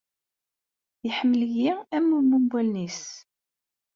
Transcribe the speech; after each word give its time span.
Iḥemmel-iyi 1.09 1.71
am 1.95 2.03
mummu 2.09 2.37
n 2.43 2.49
wallen-is. 2.51 3.01